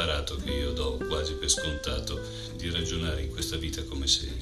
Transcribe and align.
Imparato 0.00 0.36
che 0.36 0.50
io 0.50 0.72
do 0.72 0.96
quasi 1.08 1.34
per 1.34 1.50
scontato 1.50 2.18
di 2.56 2.70
ragionare 2.70 3.20
in 3.20 3.28
questa 3.28 3.58
vita 3.58 3.84
come 3.84 4.06
se 4.06 4.32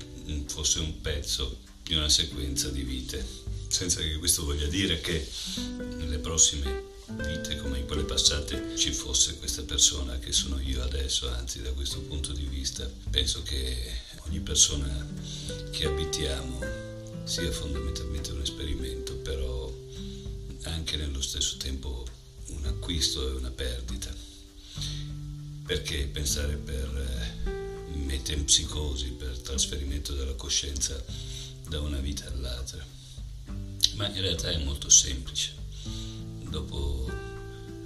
fosse 0.46 0.79
un 0.79 1.00
pezzo 1.00 1.59
di 1.82 1.96
una 1.96 2.09
sequenza 2.09 2.68
di 2.68 2.82
vite, 2.82 3.27
senza 3.66 4.00
che 4.00 4.18
questo 4.18 4.45
voglia 4.45 4.68
dire 4.68 5.00
che 5.00 5.29
nelle 5.96 6.18
prossime 6.18 6.84
vite 7.09 7.56
come 7.56 7.79
in 7.79 7.86
quelle 7.86 8.05
passate 8.05 8.77
ci 8.77 8.92
fosse 8.92 9.36
questa 9.38 9.62
persona 9.62 10.16
che 10.20 10.30
sono 10.30 10.60
io 10.60 10.80
adesso, 10.80 11.29
anzi 11.29 11.61
da 11.61 11.72
questo 11.72 11.98
punto 12.02 12.32
di 12.32 12.45
vista 12.45 12.88
penso 13.10 13.43
che 13.43 13.74
ogni 14.29 14.38
persona 14.38 15.09
che 15.73 15.87
abitiamo 15.87 16.60
sia 17.24 17.51
fondamentalmente 17.51 18.30
un 18.30 18.43
esperimento, 18.43 19.16
però 19.16 19.74
anche 20.62 20.96
nello 20.96 21.20
stesso 21.20 21.56
tempo 21.56 22.06
un 22.46 22.65
acquisto 22.65 23.29
e 23.29 23.32
una 23.32 23.51
perdita. 23.51 24.17
Perché 25.68 26.06
pensare 26.06 26.56
per 26.56 27.34
eh, 27.45 27.90
metempsicosi, 27.92 29.09
per 29.09 29.38
trasferimento 29.40 30.14
della 30.14 30.32
coscienza 30.32 30.98
da 31.68 31.78
una 31.80 31.98
vita 31.98 32.26
all'altra? 32.26 32.82
Ma 33.96 34.09
in 34.09 34.23
realtà 34.23 34.48
è 34.48 34.64
molto 34.64 34.88
semplice. 34.88 35.52
Dopo 36.48 37.06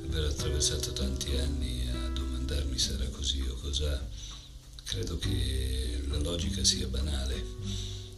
aver 0.07 0.27
attraversato 0.27 0.93
tanti 0.93 1.37
anni 1.39 1.89
a 1.89 2.09
domandarmi 2.11 2.79
se 2.79 2.93
era 2.93 3.09
così 3.09 3.41
o 3.49 3.55
cos'ha, 3.55 4.09
credo 4.85 5.19
che 5.19 6.05
la 6.07 6.19
logica 6.19 6.63
sia 6.63 6.87
banale. 6.87 7.45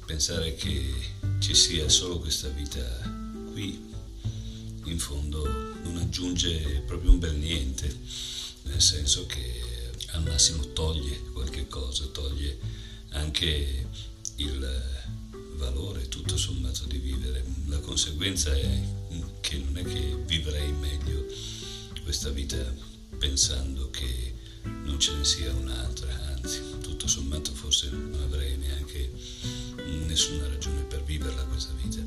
Pensare 0.05 0.55
che 0.57 0.93
ci 1.39 1.55
sia 1.55 1.89
solo 1.89 2.19
questa 2.19 2.49
vita 2.49 2.83
qui 3.53 3.93
in 4.85 4.99
fondo 4.99 5.43
non 5.85 5.97
aggiunge 5.97 6.83
proprio 6.87 7.13
un 7.13 7.19
bel 7.19 7.37
niente, 7.37 7.97
nel 8.65 8.81
senso 8.81 9.27
che 9.27 9.63
al 10.13 10.23
massimo 10.23 10.73
toglie 10.73 11.21
qualche 11.33 11.67
cosa, 11.69 12.05
toglie 12.07 12.59
anche 13.11 13.87
il 14.37 14.93
valore 15.57 16.09
tutto 16.09 16.37
sommato 16.37 16.85
di 16.87 16.99
vivere. 16.99 17.45
La 17.67 17.79
conseguenza 17.81 18.55
è 18.55 18.81
che 19.41 19.59
non 19.59 19.77
è 19.77 19.83
che 19.83 20.17
vivrei 20.27 20.73
meglio 20.73 21.27
questa 22.03 22.31
vita 22.31 22.57
pensando 23.19 23.91
che 23.91 24.35
non 24.85 24.99
ce 24.99 25.15
ne 25.15 25.25
sia 25.25 25.53
un'altra, 25.53 26.37
anzi, 26.37 26.61
tutto 26.81 27.07
sommato 27.07 27.53
forse 27.53 27.91
non 27.91 28.15
avrei 28.23 28.57
neanche 28.57 29.11
nessuna 30.07 30.47
ragione 30.49 30.83
per 30.83 31.03
viverla 31.05 31.45
questa 31.45 31.73
vita. 31.83 32.01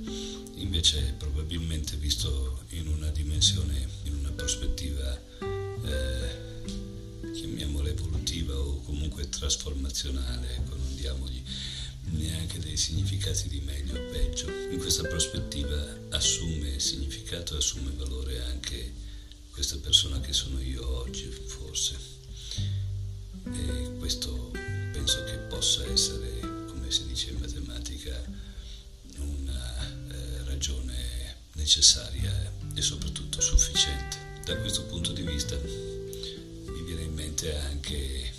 Invece 0.56 1.16
probabilmente 1.18 1.96
visto 1.98 2.64
in 2.70 2.88
una 2.88 3.10
dimensione, 3.10 3.88
in 4.04 4.16
una 4.16 4.32
prospettiva, 4.32 5.20
eh, 5.86 6.47
chiamiamola 7.38 7.90
evolutiva 7.90 8.58
o 8.58 8.82
comunque 8.82 9.30
trasformazionale, 9.30 10.56
ecco, 10.56 10.76
non 10.76 10.96
diamogli 10.96 11.44
neanche 12.10 12.58
dei 12.58 12.76
significati 12.76 13.48
di 13.48 13.60
meglio 13.60 14.00
o 14.00 14.10
peggio. 14.10 14.50
In 14.72 14.80
questa 14.80 15.04
prospettiva 15.04 15.78
assume 16.10 16.80
significato, 16.80 17.56
assume 17.56 17.92
valore 17.96 18.42
anche 18.46 18.92
questa 19.52 19.78
persona 19.78 20.20
che 20.20 20.34
sono 20.34 20.60
io 20.60 20.88
oggi, 20.98 21.30
forse. 21.30 21.96
E 23.44 23.92
questo 24.00 24.52
penso 24.92 25.24
che 25.26 25.38
possa 25.48 25.86
essere, 25.92 26.40
come 26.40 26.90
si 26.90 27.06
dice 27.06 27.30
in 27.30 27.38
matematica, 27.38 28.20
una 29.18 30.10
eh, 30.10 30.44
ragione 30.46 31.36
necessaria 31.54 32.52
e 32.74 32.82
soprattutto 32.82 33.42
sufficiente. 33.42 34.26
Da 34.44 34.58
questo 34.58 34.84
punto 34.86 35.12
di 35.12 35.22
vista 35.22 35.56
mente 37.38 37.56
anche 37.58 38.34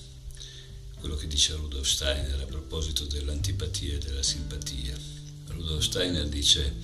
quello 0.99 1.15
che 1.15 1.29
dice 1.29 1.55
Rudolf 1.55 1.87
Steiner 1.87 2.41
a 2.41 2.47
proposito 2.47 3.05
dell'antipatia 3.05 3.95
e 3.95 3.99
della 3.99 4.25
simpatia. 4.25 4.97
Rudolf 5.47 5.85
Steiner 5.85 6.27
dice 6.29 6.75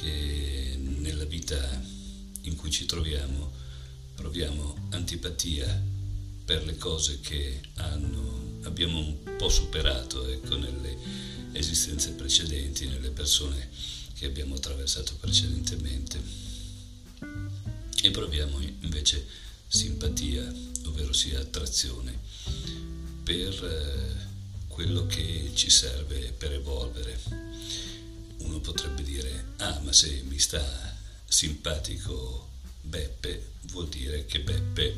che 0.00 0.76
nella 0.78 1.24
vita 1.24 1.58
in 2.42 2.54
cui 2.54 2.70
ci 2.70 2.86
troviamo 2.86 3.52
proviamo 4.14 4.88
antipatia 4.90 5.82
per 6.44 6.64
le 6.64 6.78
cose 6.78 7.18
che 7.20 7.60
hanno, 7.74 8.60
abbiamo 8.62 8.98
un 9.00 9.36
po' 9.36 9.48
superato 9.48 10.26
ecco, 10.28 10.56
nelle 10.56 10.96
esistenze 11.52 12.12
precedenti, 12.12 12.86
nelle 12.86 13.10
persone 13.10 13.68
che 14.14 14.26
abbiamo 14.26 14.54
attraversato 14.54 15.16
precedentemente. 15.16 16.22
E 18.02 18.10
proviamo 18.12 18.60
invece 18.60 19.26
simpatia, 19.66 20.52
ovvero 20.84 21.12
sia 21.12 21.40
attrazione, 21.40 22.18
per 23.22 23.64
eh, 23.64 24.26
quello 24.68 25.06
che 25.06 25.50
ci 25.54 25.70
serve 25.70 26.32
per 26.36 26.52
evolvere. 26.52 27.18
Uno 28.38 28.60
potrebbe 28.60 29.02
dire, 29.02 29.52
ah 29.56 29.80
ma 29.80 29.92
se 29.92 30.22
mi 30.28 30.38
sta 30.38 30.62
simpatico 31.26 32.50
Beppe, 32.82 33.52
vuol 33.72 33.88
dire 33.88 34.26
che 34.26 34.40
Beppe 34.40 34.94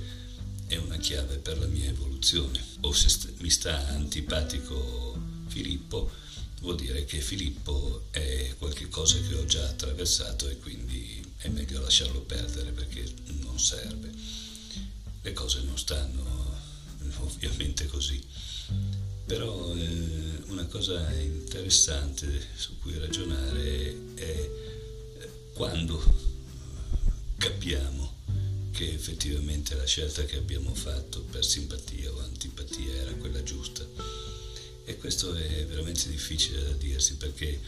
è 0.66 0.76
una 0.76 0.98
chiave 0.98 1.36
per 1.36 1.58
la 1.58 1.66
mia 1.66 1.88
evoluzione. 1.88 2.62
O 2.80 2.92
se 2.92 3.08
st- 3.08 3.32
mi 3.38 3.50
sta 3.50 3.88
antipatico 3.88 5.18
Filippo, 5.46 6.10
vuol 6.60 6.76
dire 6.76 7.04
che 7.04 7.20
Filippo 7.20 8.06
è 8.10 8.54
qualcosa 8.58 9.18
che 9.20 9.34
ho 9.34 9.44
già 9.46 9.66
attraversato 9.66 10.48
e 10.48 10.58
quindi 10.58 11.24
è 11.38 11.48
meglio 11.48 11.80
lasciarlo 11.80 12.20
perdere 12.20 12.72
perché 12.72 13.04
non 13.40 13.58
serve. 13.58 14.12
Le 15.22 15.32
cose 15.32 15.62
non 15.62 15.78
stanno 15.78 16.56
ovviamente 17.20 17.86
così. 17.86 18.22
Però 19.26 19.74
eh, 19.74 20.42
una 20.46 20.66
cosa 20.66 21.12
interessante 21.12 22.46
su 22.54 22.78
cui 22.78 22.98
ragionare 22.98 24.14
è 24.14 24.22
eh, 24.22 24.50
quando 25.52 26.02
capiamo 27.36 28.16
che 28.70 28.92
effettivamente 28.92 29.74
la 29.74 29.84
scelta 29.84 30.24
che 30.24 30.36
abbiamo 30.36 30.72
fatto 30.74 31.20
per 31.22 31.44
simpatia 31.44 32.12
o 32.12 32.20
antipatia 32.20 32.94
era 32.94 33.12
quella 33.14 33.42
giusta. 33.42 33.86
E 34.84 34.96
questo 34.96 35.34
è 35.34 35.66
veramente 35.66 36.08
difficile 36.08 36.62
da 36.62 36.72
dirsi 36.72 37.16
perché 37.16 37.60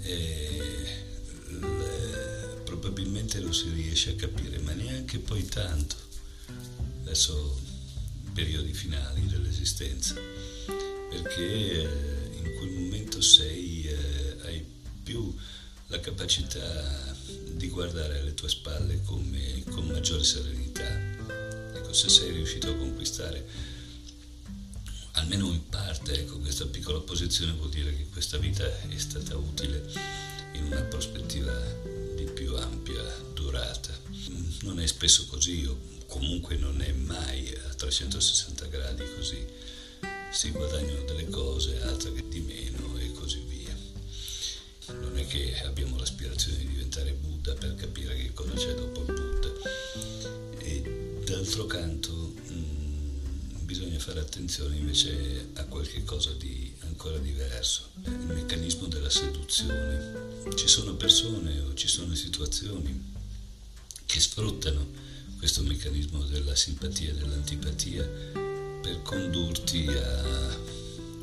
eh, 0.00 0.86
le, 1.50 2.60
probabilmente 2.64 3.40
lo 3.40 3.52
si 3.52 3.68
riesce 3.70 4.10
a 4.10 4.14
capire, 4.14 4.58
ma 4.58 4.72
neanche 4.72 5.18
poi 5.18 5.44
tanto. 5.44 6.07
Adesso 7.08 7.58
periodi 8.34 8.74
finali 8.74 9.26
dell'esistenza, 9.28 10.14
perché 11.08 11.80
eh, 11.80 12.36
in 12.36 12.54
quel 12.58 12.70
momento 12.72 13.22
sei, 13.22 13.84
eh, 13.84 14.36
hai 14.42 14.62
più 15.02 15.34
la 15.86 16.00
capacità 16.00 17.16
di 17.54 17.66
guardare 17.70 18.20
alle 18.20 18.34
tue 18.34 18.50
spalle 18.50 19.00
come, 19.04 19.64
con 19.70 19.86
maggiore 19.86 20.22
serenità. 20.22 20.86
Ecco, 21.76 21.94
se 21.94 22.10
sei 22.10 22.30
riuscito 22.30 22.68
a 22.68 22.76
conquistare 22.76 23.46
almeno 25.12 25.46
in 25.46 25.66
parte 25.70 26.12
ecco, 26.12 26.38
questa 26.40 26.66
piccola 26.66 27.00
posizione 27.00 27.52
vuol 27.52 27.70
dire 27.70 27.96
che 27.96 28.06
questa 28.12 28.36
vita 28.36 28.66
è 28.86 28.98
stata 28.98 29.34
utile 29.34 29.82
in 30.52 30.64
una 30.64 30.82
prospettiva 30.82 31.58
di 32.14 32.24
più 32.34 32.54
ampia 32.54 33.02
durata. 33.32 33.98
Non 34.60 34.78
è 34.78 34.86
spesso 34.86 35.24
così, 35.26 35.64
o 35.64 35.96
comunque 36.08 36.56
non 36.56 36.80
è 36.80 36.90
mai 36.92 37.54
a 37.68 37.74
360 37.74 38.66
gradi 38.66 39.04
così. 39.14 39.46
Si 40.32 40.50
guadagnano 40.50 41.04
delle 41.04 41.28
cose, 41.28 41.80
altre 41.82 42.12
che 42.12 42.28
di 42.28 42.40
meno 42.40 42.98
e 42.98 43.12
così 43.12 43.40
via 43.46 43.58
non 44.94 45.18
è 45.18 45.26
che 45.26 45.60
abbiamo 45.64 45.98
l'aspirazione 45.98 46.58
di 46.58 46.68
diventare 46.68 47.12
Buddha 47.12 47.54
per 47.54 47.74
capire 47.74 48.16
che 48.16 48.32
cosa 48.32 48.54
c'è 48.54 48.74
dopo 48.74 49.00
il 49.00 49.12
Buddha. 49.12 49.52
E 50.58 51.20
d'altro 51.24 51.66
canto 51.66 52.34
mm, 52.50 53.64
bisogna 53.64 53.98
fare 53.98 54.20
attenzione 54.20 54.76
invece 54.76 55.48
a 55.54 55.64
qualche 55.64 56.04
cosa 56.04 56.32
di 56.32 56.72
ancora 56.80 57.18
diverso, 57.18 57.90
il 58.04 58.12
meccanismo 58.12 58.86
della 58.86 59.10
seduzione. 59.10 60.46
Ci 60.54 60.68
sono 60.68 60.94
persone 60.94 61.60
o 61.60 61.74
ci 61.74 61.88
sono 61.88 62.14
situazioni 62.14 63.14
che 64.06 64.20
sfruttano 64.20 64.86
questo 65.38 65.62
meccanismo 65.62 66.24
della 66.24 66.54
simpatia 66.54 67.10
e 67.10 67.14
dell'antipatia 67.14 68.02
per 68.82 69.02
condurti 69.02 69.86
a 69.86 70.56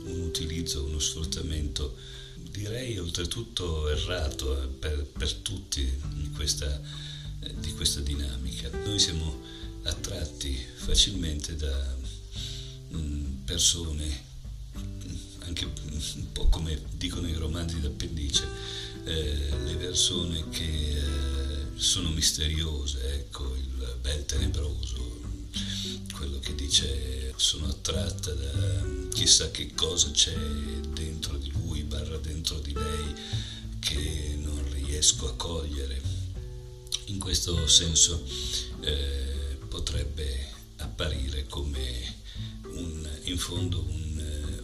un 0.05 0.21
utilizzo, 0.21 0.85
uno 0.85 0.99
sfruttamento 0.99 1.95
direi 2.35 2.97
oltretutto 2.97 3.89
errato 3.89 4.61
eh, 4.61 4.67
per, 4.67 5.05
per 5.05 5.33
tutti 5.33 5.83
di 6.13 6.29
questa, 6.31 6.81
eh, 7.41 7.53
di 7.59 7.73
questa, 7.73 7.99
dinamica. 7.99 8.69
Noi 8.85 8.97
siamo 8.99 9.41
attratti 9.83 10.57
facilmente 10.75 11.55
da 11.57 11.95
mm, 12.93 13.43
persone, 13.43 14.23
mm, 14.77 15.15
anche 15.39 15.65
un 15.65 16.31
po' 16.31 16.47
come 16.47 16.81
dicono 16.91 17.27
i 17.27 17.33
romanzi 17.33 17.81
d'appendice, 17.81 18.47
eh, 19.03 19.49
le 19.65 19.75
persone 19.75 20.47
che 20.49 20.63
eh, 20.63 21.14
sono 21.75 22.09
misteriose, 22.09 23.13
ecco, 23.15 23.53
il 23.55 23.97
bel 24.01 24.25
tenebroso, 24.25 25.21
quello 26.13 26.39
che 26.39 26.55
dice 26.55 27.33
sono 27.35 27.67
attratta 27.67 28.31
da 28.31 29.09
chissà 29.13 29.51
che 29.51 29.73
cosa 29.73 30.09
c'è 30.11 30.35
dentro 30.93 31.37
di 31.37 31.51
lui, 31.51 31.83
barra 31.83 32.17
dentro 32.17 32.59
di 32.59 32.73
lei, 32.73 33.13
che 33.79 34.37
non 34.41 34.63
riesco 34.71 35.27
a 35.27 35.35
cogliere. 35.35 36.01
In 37.05 37.19
questo 37.19 37.67
senso 37.67 38.23
eh, 38.81 39.57
potrebbe 39.67 40.53
apparire 40.77 41.45
come 41.47 42.15
un, 42.73 43.07
in 43.23 43.37
fondo 43.37 43.85
un, 43.87 44.14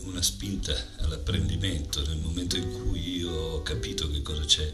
una 0.03 0.21
spinta 0.21 0.75
all'apprendimento 0.99 2.05
nel 2.07 2.17
momento 2.17 2.57
in 2.57 2.71
cui 2.71 3.17
io 3.17 3.31
ho 3.31 3.61
capito 3.61 4.09
che 4.09 4.21
cosa 4.21 4.43
c'è 4.43 4.73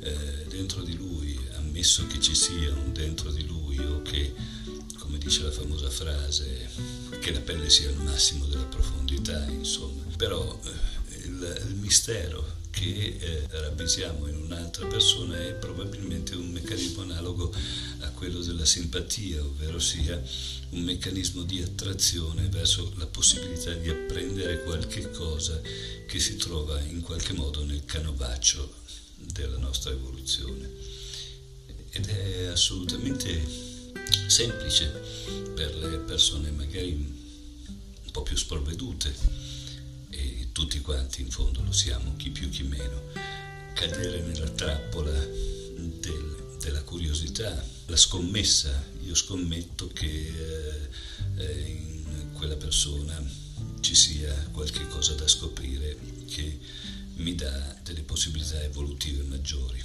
eh, 0.00 0.46
dentro 0.48 0.82
di 0.82 0.96
lui, 0.96 1.38
ammesso 1.56 2.06
che 2.06 2.20
ci 2.20 2.34
sia 2.34 2.72
un 2.72 2.92
dentro 2.92 3.30
di 3.30 3.46
lui 3.46 3.78
o 3.78 4.02
che, 4.02 4.34
come 4.98 5.18
dice 5.18 5.42
la 5.42 5.50
famosa 5.50 5.90
frase, 5.90 6.68
che 7.20 7.32
la 7.32 7.40
pelle 7.40 7.70
sia 7.70 7.90
il 7.90 7.98
massimo 7.98 8.46
della 8.46 8.64
profondità, 8.64 9.44
insomma. 9.46 10.02
Però 10.16 10.60
eh, 10.64 11.16
il, 11.26 11.64
il 11.68 11.74
mistero 11.76 12.57
che 12.78 13.16
eh, 13.18 13.46
ravvisiamo 13.48 14.28
in 14.28 14.36
un'altra 14.36 14.86
persona 14.86 15.36
è 15.36 15.54
probabilmente 15.54 16.36
un 16.36 16.48
meccanismo 16.50 17.02
analogo 17.02 17.52
a 18.00 18.10
quello 18.10 18.40
della 18.40 18.64
simpatia, 18.64 19.42
ovvero 19.42 19.80
sia 19.80 20.22
un 20.70 20.82
meccanismo 20.82 21.42
di 21.42 21.60
attrazione 21.60 22.48
verso 22.48 22.92
la 22.96 23.06
possibilità 23.06 23.72
di 23.72 23.88
apprendere 23.88 24.62
qualche 24.62 25.10
cosa 25.10 25.60
che 25.60 26.20
si 26.20 26.36
trova 26.36 26.80
in 26.82 27.00
qualche 27.00 27.32
modo 27.32 27.64
nel 27.64 27.84
canovaccio 27.84 28.74
della 29.16 29.58
nostra 29.58 29.90
evoluzione. 29.90 30.70
Ed 31.90 32.06
è 32.06 32.44
assolutamente 32.44 33.44
semplice 34.28 34.86
per 35.56 35.74
le 35.74 35.98
persone 35.98 36.52
magari 36.52 36.92
un 36.92 38.10
po' 38.12 38.22
più 38.22 38.36
sprovvedute 38.36 39.57
tutti 40.58 40.80
quanti 40.80 41.20
in 41.20 41.30
fondo 41.30 41.62
lo 41.62 41.70
siamo, 41.70 42.16
chi 42.16 42.30
più 42.30 42.48
chi 42.48 42.64
meno, 42.64 43.00
cadere 43.74 44.22
nella 44.22 44.50
trappola 44.50 45.12
del, 45.12 46.56
della 46.58 46.82
curiosità, 46.82 47.64
la 47.86 47.96
scommessa, 47.96 48.84
io 49.04 49.14
scommetto 49.14 49.86
che 49.86 50.08
eh, 50.08 50.88
eh, 51.36 51.60
in 51.60 52.32
quella 52.32 52.56
persona 52.56 53.22
ci 53.78 53.94
sia 53.94 54.34
qualche 54.50 54.84
cosa 54.88 55.14
da 55.14 55.28
scoprire 55.28 55.96
che 56.26 56.58
mi 57.18 57.36
dà 57.36 57.76
delle 57.84 58.02
possibilità 58.02 58.60
evolutive 58.60 59.22
maggiori. 59.22 59.80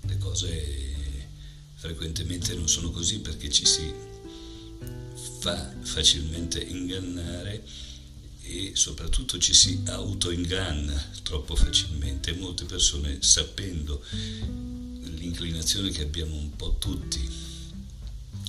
Le 0.00 0.16
cose 0.16 1.28
frequentemente 1.74 2.54
non 2.54 2.70
sono 2.70 2.90
così 2.90 3.18
perché 3.18 3.50
ci 3.50 3.66
si 3.66 3.92
fa 5.40 5.74
facilmente 5.82 6.58
ingannare 6.62 7.92
e 8.46 8.72
soprattutto 8.74 9.38
ci 9.38 9.54
si 9.54 9.80
autoinganna 9.86 11.12
troppo 11.22 11.56
facilmente. 11.56 12.34
Molte 12.34 12.64
persone, 12.64 13.18
sapendo 13.22 14.04
l'inclinazione 14.10 15.90
che 15.90 16.02
abbiamo 16.02 16.36
un 16.36 16.54
po' 16.54 16.76
tutti 16.78 17.28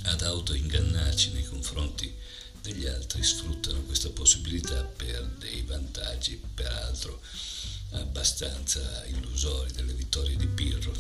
ad 0.04 0.22
autoingannarci 0.22 1.32
nei 1.32 1.46
confronti 1.46 2.14
degli 2.62 2.86
altri, 2.86 3.24
sfruttano 3.24 3.82
questa 3.82 4.10
possibilità 4.10 4.84
per 4.84 5.26
dei 5.40 5.62
vantaggi, 5.62 6.40
peraltro 6.54 7.22
abbastanza 7.92 9.06
illusori, 9.06 9.72
delle 9.72 9.94
vittorie 9.94 10.36
di 10.36 10.48
Pirro. 10.48 10.94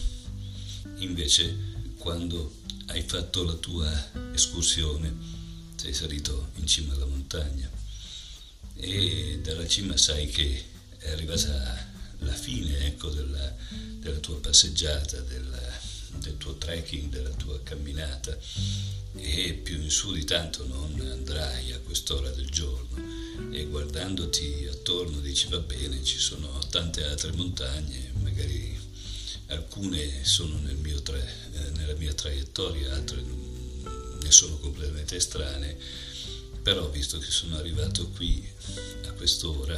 Invece, 0.97 1.55
quando 1.97 2.61
hai 2.87 3.01
fatto 3.01 3.43
la 3.43 3.55
tua 3.55 4.11
escursione, 4.33 5.13
sei 5.75 5.93
salito 5.93 6.51
in 6.55 6.67
cima 6.67 6.93
alla 6.93 7.05
montagna, 7.05 7.69
e 8.77 9.39
dalla 9.41 9.67
cima 9.67 9.95
sai 9.97 10.27
che 10.27 10.63
è 10.97 11.11
arrivata 11.11 11.93
la 12.19 12.33
fine 12.33 12.87
ecco, 12.87 13.09
della, 13.09 13.55
della, 13.99 14.17
tua 14.17 14.39
passeggiata, 14.39 15.19
della, 15.21 15.79
del 16.17 16.37
tuo 16.37 16.55
trekking, 16.55 17.09
della 17.09 17.29
tua 17.29 17.61
camminata. 17.63 18.37
E 19.17 19.53
più 19.53 19.81
in 19.81 19.89
su 19.89 20.11
di 20.11 20.25
tanto 20.25 20.65
non 20.67 20.99
andrai 21.11 21.71
a 21.71 21.79
quest'ora 21.79 22.29
del 22.31 22.49
giorno. 22.49 22.97
E 23.51 23.65
guardandoti 23.65 24.67
attorno 24.69 25.19
dici 25.19 25.47
va 25.49 25.59
bene, 25.59 26.03
ci 26.03 26.17
sono 26.17 26.59
tante 26.69 27.03
altre 27.05 27.31
montagne, 27.31 28.11
magari 28.21 28.77
alcune 29.47 30.25
sono 30.25 30.57
nel 30.59 31.01
tra, 31.03 31.17
eh, 31.17 31.69
nella 31.75 31.93
mia 31.93 32.13
traiettoria, 32.13 32.93
altre 32.93 33.21
ne 33.21 34.31
sono 34.31 34.57
completamente 34.57 35.15
estranee 35.17 35.77
però 36.65 36.89
visto 36.89 37.19
che 37.19 37.29
sono 37.29 37.57
arrivato 37.57 38.09
qui 38.09 38.43
a 39.05 39.11
quest'ora 39.11 39.77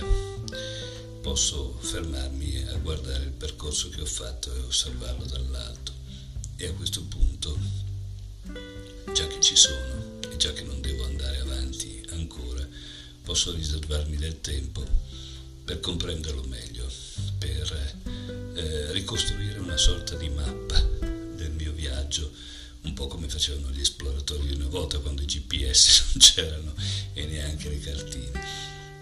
posso 1.21 1.77
fermarmi 1.81 2.63
a 2.69 2.77
guardare 2.77 3.25
il 3.25 3.31
percorso 3.31 3.89
che 3.89 3.99
ho 3.99 4.05
fatto 4.05 4.55
e 4.55 4.59
osservarlo 4.59 5.25
dall'alto. 5.25 5.91
E 6.55 6.67
a 6.67 6.71
questo 6.71 7.03
punto 7.03 7.59
già 9.13 9.27
che 9.27 9.41
ci 9.41 9.57
sono 9.57 10.21
e 10.31 10.37
già 10.37 10.53
che 10.53 10.63
non 10.63 10.79
devo 10.79 11.03
andare 11.03 11.39
avanti 11.39 12.05
ancora 12.11 12.65
posso 13.21 13.51
riservarmi 13.51 14.15
del 14.15 14.39
tempo 14.39 14.81
per 15.65 15.81
comprenderlo 15.81 16.43
meglio 16.43 16.89
per 17.37 17.99
eh, 18.53 18.93
ricostruire 18.93 19.59
una 19.59 19.75
sorta 19.75 20.15
di 20.15 20.29
mappa 20.29 20.79
del 20.79 21.51
mio 21.51 21.73
viaggio 21.73 22.31
un 22.87 22.93
po' 22.93 23.07
come 23.07 23.27
facevano 23.27 23.69
gli 23.71 23.81
esploratori 23.81 24.47
di 24.47 24.53
una 24.53 24.67
volta 24.67 24.99
quando 24.99 25.21
i 25.21 25.25
GPS 25.25 26.03
non 26.15 26.21
c'erano 26.21 26.73
e 27.13 27.25
neanche 27.25 27.69
le 27.69 27.79
cartine. 27.79 28.31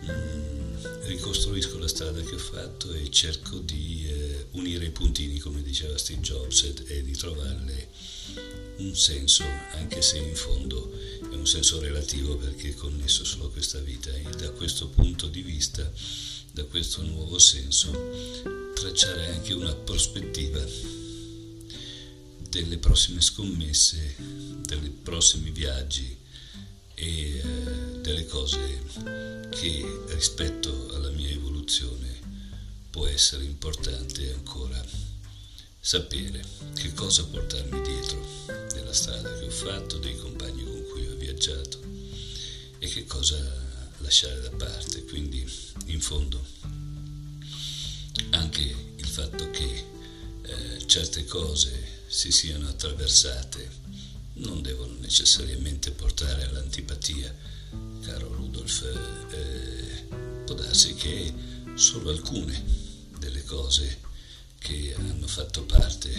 Mm, 0.05 1.05
ricostruisco 1.05 1.77
la 1.77 1.87
strada 1.87 2.21
che 2.21 2.33
ho 2.33 2.39
fatto 2.39 2.91
e 2.93 3.09
cerco 3.11 3.59
di 3.59 4.07
eh, 4.07 4.47
unire 4.51 4.85
i 4.85 4.91
puntini, 4.91 5.37
come 5.37 5.61
diceva 5.61 5.97
Steve 5.97 6.21
Jobs, 6.21 6.63
e, 6.63 6.73
e 6.87 7.03
di 7.03 7.15
trovarle 7.15 7.89
un 8.77 8.95
senso, 8.95 9.43
anche 9.73 10.01
se 10.01 10.17
in 10.17 10.35
fondo 10.35 10.91
è 11.31 11.35
un 11.35 11.47
senso 11.47 11.79
relativo 11.79 12.35
perché 12.37 12.69
è 12.69 12.73
connesso 12.73 13.23
solo 13.23 13.45
a 13.45 13.51
questa 13.51 13.79
vita. 13.79 14.11
E 14.11 14.23
da 14.35 14.49
questo 14.49 14.87
punto 14.87 15.27
di 15.27 15.41
vista, 15.41 15.89
da 16.51 16.63
questo 16.65 17.03
nuovo 17.03 17.37
senso, 17.37 17.91
tracciare 18.73 19.27
anche 19.27 19.53
una 19.53 19.73
prospettiva 19.73 20.63
delle 22.63 22.77
prossime 22.77 23.19
scommesse, 23.19 24.15
dei 24.17 24.89
prossimi 24.89 25.49
viaggi 25.49 26.17
e 26.93 27.37
eh, 27.37 27.41
delle 27.99 28.25
cose 28.27 28.81
che 29.49 30.05
rispetto 30.07 30.93
alla 30.95 31.09
mia 31.09 31.31
evoluzione 31.31 32.17
può 32.89 33.07
essere 33.07 33.43
importante 33.43 34.31
ancora 34.31 34.81
sapere 35.81 36.41
che 36.75 36.93
cosa 36.93 37.25
portarmi 37.25 37.81
dietro 37.81 38.25
della 38.73 38.93
strada 38.93 39.37
che 39.37 39.47
ho 39.47 39.51
fatto, 39.51 39.97
dei 39.97 40.17
compagni 40.17 40.63
con 40.63 40.81
cui 40.93 41.05
ho 41.07 41.15
viaggiato 41.17 41.81
e 42.79 42.87
che 42.87 43.03
cosa 43.05 43.37
lasciare 43.97 44.39
da 44.39 44.51
parte. 44.51 45.03
Quindi 45.03 45.45
in 45.87 45.99
fondo 45.99 46.41
anche 48.29 48.75
il 48.95 49.07
fatto 49.07 49.51
che 49.51 49.85
eh, 50.43 50.87
certe 50.87 51.25
cose 51.25 51.94
si 52.15 52.31
siano 52.31 52.69
attraversate 52.69 53.69
non 54.35 54.61
devono 54.61 54.93
necessariamente 54.99 55.91
portare 55.91 56.45
all'antipatia. 56.45 57.35
Caro 58.05 58.33
Rudolf, 58.33 58.83
eh, 59.31 60.05
può 60.45 60.55
darsi 60.55 60.93
che 60.93 61.33
solo 61.73 62.11
alcune 62.11 62.63
delle 63.19 63.43
cose 63.43 63.99
che 64.59 64.95
hanno 64.97 65.27
fatto 65.27 65.65
parte 65.65 66.09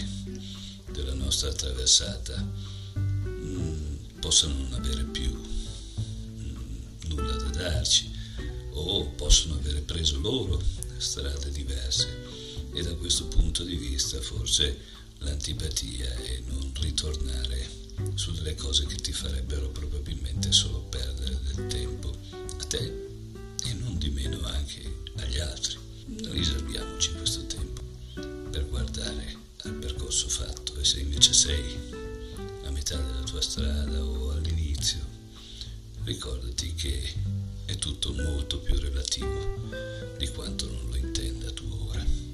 della 0.91 1.15
nostra 1.15 1.49
attraversata 1.49 2.37
mh, 2.37 2.99
mm, 2.99 3.95
possano 4.19 4.53
non 4.53 4.73
avere 4.73 5.03
più 5.03 5.33
mm, 5.33 6.55
nulla 7.07 7.37
da 7.37 7.49
darci 7.49 8.11
o 8.73 9.03
possono 9.15 9.55
avere 9.55 9.79
preso 9.81 10.19
loro 10.19 10.61
strade 10.97 11.49
diverse 11.49 12.07
e 12.71 12.83
da 12.83 12.93
questo 12.93 13.25
punto 13.25 13.63
di 13.63 13.75
vista 13.75 14.21
forse 14.21 14.93
l'antipatia 15.19 16.13
e 16.15 16.43
non 16.47 16.71
ritornare 16.79 17.85
su 18.15 18.31
delle 18.31 18.55
cose 18.55 18.85
che 18.85 18.95
ti 18.95 19.11
farebbero 19.11 19.69
probabilmente 19.69 20.51
solo 20.51 20.81
perdere 20.83 21.39
del 21.41 21.67
tempo 21.67 22.15
a 22.59 22.63
te 22.65 23.07
e 23.63 23.73
non 23.73 23.97
di 23.97 24.09
meno 24.09 24.43
anche 24.45 25.03
agli 25.15 25.39
altri. 25.39 25.77
Riserviamoci 26.29 27.13
questo 27.13 27.45
tempo 27.47 27.81
per 28.49 28.67
guardare 28.69 29.35
al 29.63 29.73
percorso 29.73 30.27
fatto 30.29 30.79
e 30.79 30.85
se 30.85 30.99
invece 30.99 31.33
sei 31.33 31.75
a 32.63 32.69
metà 32.69 32.95
della 32.95 33.23
tua 33.23 33.41
strada 33.41 34.03
o 34.03 34.31
all'inizio, 34.31 34.99
ricordati 36.03 36.73
che 36.75 37.13
è 37.65 37.75
tutto 37.75 38.13
molto 38.13 38.59
più 38.59 38.77
relativo 38.79 40.15
di 40.17 40.27
quanto 40.29 40.67
non 40.67 40.87
lo 40.89 40.95
intenda 40.95 41.51
tu 41.51 41.65
ora. 41.89 42.26